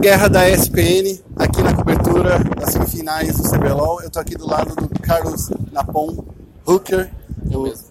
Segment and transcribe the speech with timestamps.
[0.00, 4.00] Guerra da ESPN, aqui na cobertura das semifinais do CBLOL.
[4.02, 6.24] Eu tô aqui do lado do Carlos Napon
[6.66, 7.10] Hooker.
[7.50, 7.88] Eu O- mesmo.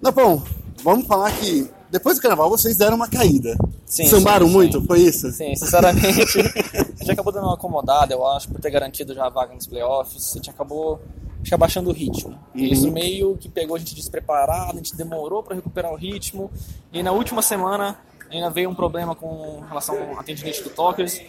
[0.00, 0.42] Napon,
[0.82, 3.56] vamos falar que depois do carnaval vocês deram uma caída.
[3.84, 4.86] Sim, Sambaram sim, muito, sim.
[4.86, 5.30] foi isso?
[5.32, 9.30] Sim, sinceramente, a gente acabou dando uma acomodada, eu acho, por ter garantido já a
[9.30, 10.32] vaga nos playoffs.
[10.32, 11.00] A gente acabou
[11.42, 12.38] acho abaixando o ritmo.
[12.54, 16.50] E isso meio que pegou a gente despreparado, a gente demorou para recuperar o ritmo.
[16.92, 17.98] E na última semana
[18.30, 21.20] ainda veio um problema com relação à tendinite do Talkers.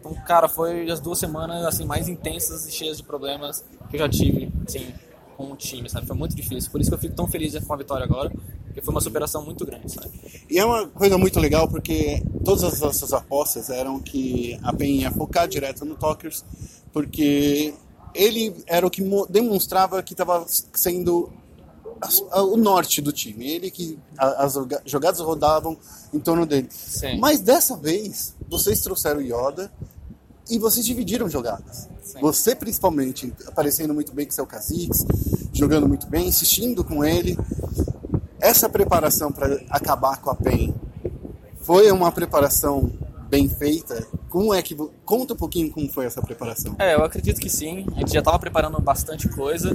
[0.00, 4.00] Então, cara, foi as duas semanas assim mais intensas e cheias de problemas que eu
[4.00, 4.92] já tive, assim,
[5.36, 6.06] com o time, sabe?
[6.06, 6.70] Foi muito difícil.
[6.70, 8.30] Por isso que eu fico tão feliz com a vitória agora,
[8.66, 10.10] porque foi uma superação muito grande, sabe?
[10.50, 15.02] E é uma coisa muito legal porque todas as nossas apostas eram que a PEN
[15.02, 16.44] ia focar direto no Talkers,
[16.92, 17.72] porque
[18.14, 21.30] ele era o que mo- demonstrava que estava sendo
[22.30, 23.48] a- o norte do time.
[23.50, 25.76] Ele que a- as joga- jogadas rodavam
[26.12, 26.68] em torno dele.
[26.70, 27.18] Sim.
[27.18, 29.70] Mas dessa vez, vocês trouxeram o Yoda
[30.50, 31.88] e vocês dividiram jogadas.
[32.02, 32.20] Sim.
[32.20, 35.04] Você principalmente aparecendo muito bem com seu Kha'Zix,
[35.52, 37.38] jogando muito bem, insistindo com ele.
[38.40, 40.74] Essa preparação para acabar com a PEN
[41.60, 42.90] foi uma preparação
[43.30, 44.06] bem feita?
[44.28, 46.74] Como é que conta um pouquinho como foi essa preparação?
[46.78, 47.86] É, eu acredito que sim.
[47.94, 49.70] A gente já estava preparando bastante coisa.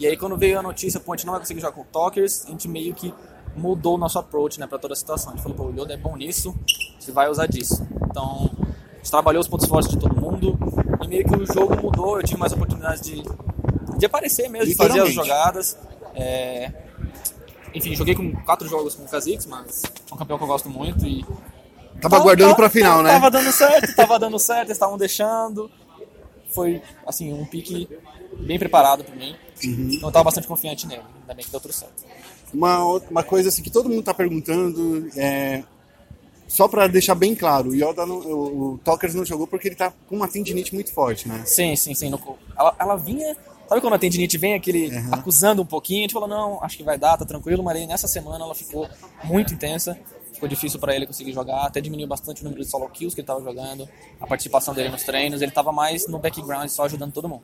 [0.00, 1.84] E aí quando veio a notícia, pô, a gente não vai conseguir jogar com o
[1.84, 3.12] Talkers, a gente meio que
[3.54, 5.30] mudou o nosso approach, né, para toda a situação.
[5.32, 6.54] A gente falou, pô, o Yoda é bom nisso,
[6.98, 7.86] gente vai usar disso.
[8.10, 8.50] Então,
[8.92, 10.58] a gente trabalhou os pontos fortes de todo mundo
[11.04, 13.22] e meio que o jogo mudou, eu tive mais oportunidades de,
[13.98, 15.76] de aparecer mesmo, de fazer as jogadas.
[16.14, 16.72] É,
[17.74, 20.70] Enfim, joguei com quatro jogos com o Kha'Zix, mas é um campeão que eu gosto
[20.70, 21.24] muito e
[22.00, 23.12] Tava aguardando Tava- pra final, né?
[23.12, 25.70] Tava dando certo, tava dando certo, eles estavam deixando.
[26.48, 27.86] Foi, assim, um pique
[28.40, 29.34] bem preparado pra mim.
[29.64, 29.88] Uhum.
[29.92, 31.02] Então eu tava bastante confiante nele.
[31.22, 32.04] Ainda bem que deu tudo certo.
[32.52, 35.62] Uma, uma coisa assim que todo mundo tá perguntando é
[36.48, 39.76] só pra deixar bem claro, o Yoda não, o, o Talkers não jogou porque ele
[39.76, 41.42] tá com uma tendinite muito forte, né?
[41.46, 42.10] Sim, sim, sim.
[42.10, 42.20] no-
[42.58, 43.36] ela, ela vinha.
[43.68, 46.00] Sabe quando a tendinite vem aquele acusando um pouquinho?
[46.00, 48.54] A gente falou, não, acho que vai dar, tá tranquilo, mas aí nessa semana ela
[48.54, 48.88] ficou
[49.22, 49.96] muito intensa.
[50.32, 53.20] Ficou difícil pra ele conseguir jogar, até diminuiu bastante o número de solo kills que
[53.20, 53.86] ele tava jogando,
[54.20, 57.42] a participação dele nos treinos, ele tava mais no background, só ajudando todo mundo.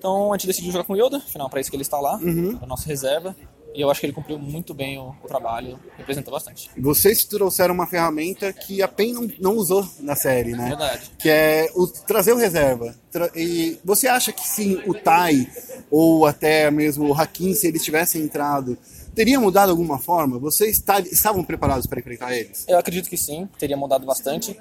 [0.00, 2.18] Então a gente decidiu jogar com o Yoda, afinal para isso que ele está lá,
[2.62, 3.36] a nossa reserva,
[3.74, 6.70] e eu acho que ele cumpriu muito bem o, o trabalho, representou bastante.
[6.76, 10.70] Vocês trouxeram uma ferramenta que a PEN não, não usou na série, né?
[10.70, 11.10] Verdade.
[11.18, 12.94] Que é o, trazer o reserva.
[13.12, 15.46] Tra- e você acha que sim, o Tai
[15.90, 18.76] ou até mesmo o Hakim, se eles tivessem entrado,
[19.14, 20.38] teria mudado de alguma forma?
[20.38, 22.64] Vocês esta- estavam preparados para enfrentar eles?
[22.66, 24.58] Eu acredito que sim, teria mudado bastante,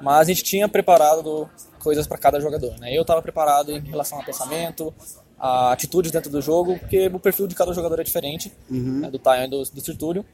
[0.00, 1.48] mas a gente tinha preparado
[1.78, 2.96] coisas para cada jogador, né?
[2.96, 4.92] Eu estava preparado em relação ao pensamento,
[5.38, 8.52] a atitudes dentro do jogo, porque o perfil de cada jogador é diferente,
[9.00, 10.24] né, do Tyon e do, do Sertúlio.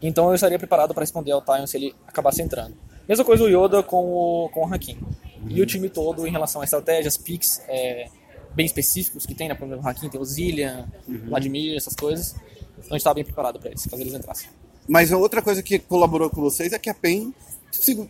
[0.00, 2.74] Então eu estaria preparado para responder ao Tyon se ele acabasse entrando.
[3.08, 4.98] Mesma coisa o Yoda com o, com o Hakim.
[5.48, 8.08] E o time todo em relação a estratégias, picks é,
[8.54, 9.54] bem específicos que tem, né?
[9.54, 10.86] Por exemplo, o Hakim tem o Zillian,
[11.26, 12.34] Vladimir, essas coisas.
[12.78, 14.48] Então a gente estava bem preparado para isso, caso eles entrassem.
[14.88, 17.34] Mas a outra coisa que colaborou com vocês é que a PEN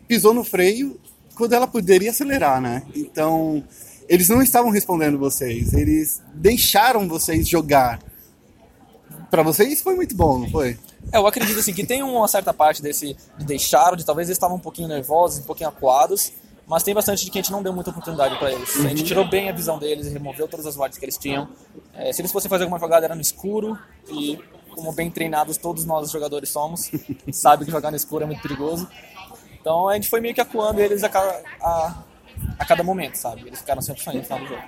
[0.09, 0.99] pisou no freio
[1.35, 2.83] quando ela poderia acelerar, né?
[2.95, 3.63] Então,
[4.09, 8.01] eles não estavam respondendo vocês, eles deixaram vocês jogar.
[9.31, 10.79] Pra vocês foi muito bom, não foi?
[11.13, 14.37] É, eu acredito assim que tem uma certa parte desse de deixar, de talvez eles
[14.37, 16.33] estavam um pouquinho nervosos, um pouquinho acuados,
[16.67, 18.77] mas tem bastante de que a gente não deu muita oportunidade para eles.
[18.85, 21.49] A gente tirou bem a visão deles e removeu todas as wards que eles tinham.
[21.95, 23.79] É, se eles fossem fazer alguma jogada era no escuro
[24.11, 24.39] e
[24.75, 26.91] como bem treinados todos nós jogadores somos,
[27.33, 28.89] sabe que jogar no escuro é muito perigoso.
[29.61, 32.03] Então a gente foi meio que acuando eles a cada, a,
[32.59, 33.43] a cada momento, sabe?
[33.47, 34.63] Eles ficaram 100% no final do jogo.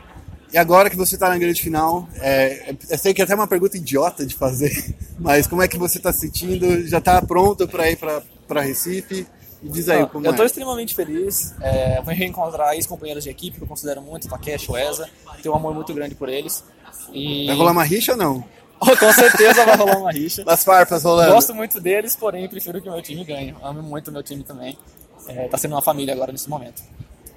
[0.53, 3.49] E agora que você tá na grande final, é, eu sei que é até uma
[3.49, 6.87] pergunta idiota de fazer, mas como é que você tá se sentindo?
[6.87, 9.27] Já tá pronto pra ir pra, pra Recife?
[9.63, 10.37] Diz aí Não, como eu é.
[10.37, 11.55] tô extremamente feliz.
[11.61, 15.09] É, vou reencontrar ex-companheiros de equipe que eu considero muito, Takeshi, o Eza.
[15.43, 16.63] Tenho um amor muito grande por eles.
[17.13, 17.47] E...
[17.47, 18.45] Vai rolar uma rixa ou não?
[18.99, 20.45] Com certeza vai rolar uma rixa.
[20.47, 21.33] As farpas rolando.
[21.33, 23.55] Gosto muito deles, porém prefiro que o meu time ganhe.
[23.63, 24.79] Amo muito o meu time também.
[25.27, 26.83] É, tá sendo uma família agora nesse momento.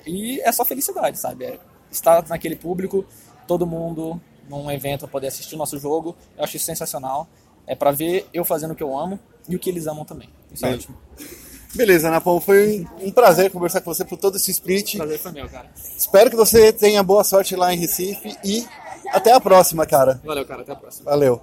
[0.05, 1.45] E é só felicidade, sabe?
[1.45, 1.59] É
[1.91, 3.05] estar naquele público,
[3.47, 6.15] todo mundo num evento pra poder assistir o nosso jogo.
[6.37, 7.27] Eu acho isso sensacional.
[7.65, 10.29] É pra ver eu fazendo o que eu amo e o que eles amam também.
[10.51, 10.97] Isso é Bem, ótimo.
[11.75, 14.95] Beleza, Napão, foi um prazer conversar com você por todo esse split.
[14.95, 15.69] O prazer foi meu, cara.
[15.95, 18.65] Espero que você tenha boa sorte lá em Recife e
[19.11, 20.19] até a próxima, cara.
[20.23, 20.61] Valeu, cara.
[20.61, 21.09] Até a próxima.
[21.09, 21.41] Valeu.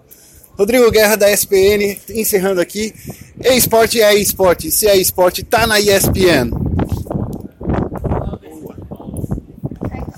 [0.59, 2.95] Rodrigo Guerra da ESPN, encerrando aqui.
[3.45, 4.71] E-Sport é esporte.
[4.71, 6.66] Se é esporte, tá na ESPN.